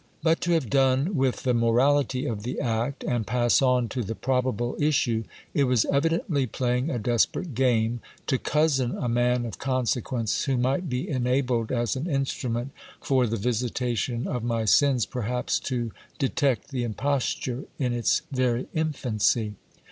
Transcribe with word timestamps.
But 0.23 0.41
to 0.41 0.53
have 0.53 0.67
done 0.71 1.15
with 1.15 1.43
the 1.43 1.53
morality 1.53 2.25
of 2.25 2.41
the 2.41 2.59
act, 2.59 3.03
and 3.03 3.27
pass 3.27 3.61
on 3.61 3.87
to 3.89 4.01
the 4.01 4.15
probable 4.15 4.75
issue, 4.79 5.25
it 5.53 5.65
was 5.65 5.85
evidently 5.85 6.47
playing 6.47 6.89
a 6.89 6.97
desperate 6.97 7.53
game, 7.53 7.99
to 8.25 8.39
cozen 8.39 8.97
a 8.97 9.07
man 9.07 9.45
of 9.45 9.59
consequence 9.59 10.45
who 10.45 10.57
might 10.57 10.89
be 10.89 11.07
enabled, 11.07 11.71
as 11.71 11.95
an 11.95 12.09
instrument 12.09 12.71
for 12.99 13.27
the 13.27 13.37
visitation 13.37 14.25
of 14.27 14.43
my 14.43 14.65
sins 14.65 15.05
perhaps, 15.05 15.59
to 15.59 15.91
detect 16.17 16.69
the 16.69 16.83
imposture 16.83 17.65
in 17.77 17.93
its 17.93 18.23
very 18.31 18.65
infancy. 18.73 19.53